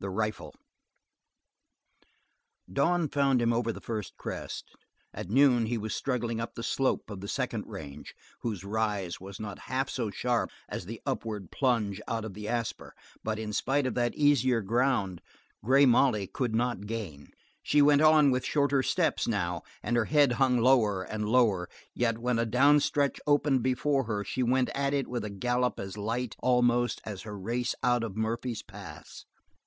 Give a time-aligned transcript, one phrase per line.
[0.00, 0.54] The Rifle
[2.70, 4.74] Dawn found him over the first crest;
[5.14, 9.40] at noon he was struggling up the slope of the second range, whose rise was
[9.40, 13.86] not half so sharp as the upward plunge out of the Asper, but in spite
[13.86, 15.22] of that easier ground
[15.64, 17.30] Grey Molly could not gain.
[17.62, 22.38] She went with shorter steps, now, and her head hung lower and lower, yet when
[22.38, 26.36] a down stretch opened before her she went at it with a gallop as light,
[26.40, 29.24] almost, as her race out of Murphy's Pass.